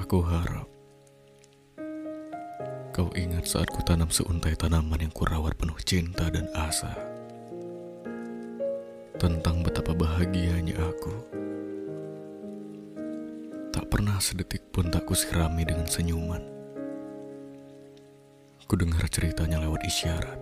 [0.00, 0.70] Aku harap
[3.00, 6.92] kau ingat saat ku tanam seuntai tanaman yang kurawat penuh cinta dan asa.
[9.16, 11.14] Tentang betapa bahagianya aku.
[13.72, 16.44] Tak pernah sedetik pun tak kusirami dengan senyuman.
[18.68, 20.40] Ku dengar ceritanya lewat isyarat.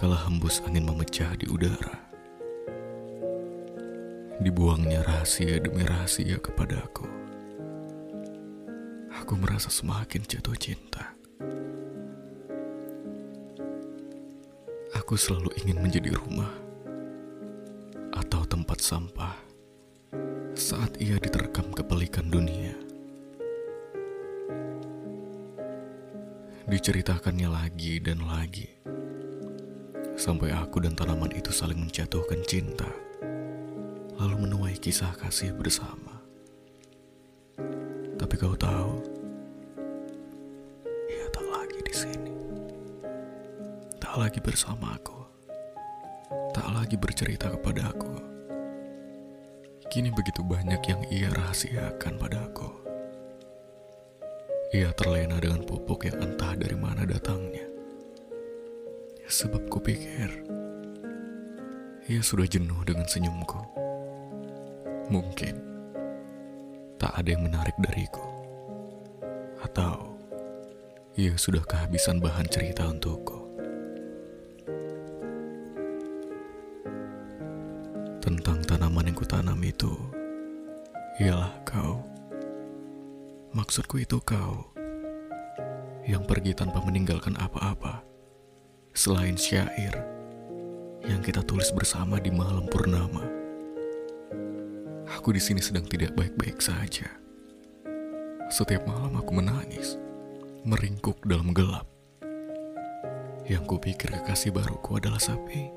[0.00, 2.07] Kala hembus angin memecah di udara.
[4.38, 7.18] Dibuangnya rahasia demi rahasia kepadaku
[9.28, 11.12] aku merasa semakin jatuh cinta.
[14.96, 16.48] Aku selalu ingin menjadi rumah
[18.16, 19.36] atau tempat sampah
[20.56, 22.72] saat ia diterkam kepelikan dunia.
[26.64, 28.64] Diceritakannya lagi dan lagi,
[30.16, 32.88] sampai aku dan tanaman itu saling menjatuhkan cinta,
[34.18, 36.18] lalu menuai kisah kasih bersama.
[38.18, 39.18] Tapi kau tahu,
[44.18, 45.20] tak lagi bersamaku,
[46.50, 48.18] tak lagi bercerita kepada aku.
[49.94, 52.66] Kini begitu banyak yang ia rahasiakan padaku.
[54.74, 57.62] Ia terlena dengan pupuk yang entah dari mana datangnya.
[59.28, 60.42] Sebab kupikir,
[62.10, 63.87] ia sudah jenuh dengan senyumku.
[65.08, 65.56] Mungkin,
[67.00, 68.24] tak ada yang menarik dariku.
[69.64, 70.16] Atau,
[71.16, 73.48] ia sudah kehabisan bahan cerita untukku.
[78.28, 79.88] tentang tanaman yang kutanam itu
[81.16, 82.04] ialah kau.
[83.56, 84.68] Maksudku itu kau
[86.04, 88.04] yang pergi tanpa meninggalkan apa-apa
[88.92, 89.96] selain syair
[91.08, 93.37] yang kita tulis bersama di malam purnama.
[95.16, 97.08] Aku di sini sedang tidak baik-baik saja.
[98.52, 99.96] Setiap malam aku menangis,
[100.68, 101.88] meringkuk dalam gelap.
[103.48, 105.72] Yang kupikir kekasih baruku adalah sapi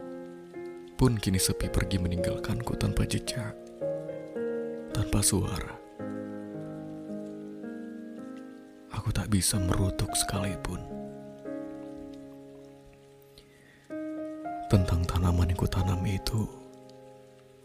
[1.01, 3.57] pun kini sepi pergi meninggalkanku tanpa jejak,
[4.93, 5.73] tanpa suara.
[8.93, 10.77] Aku tak bisa merutuk sekalipun.
[14.69, 16.45] Tentang tanaman yang kutanam itu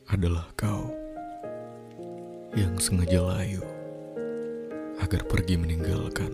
[0.09, 1.06] adalah kau
[2.56, 3.61] yang sengaja layu
[5.05, 6.33] agar pergi meninggalkan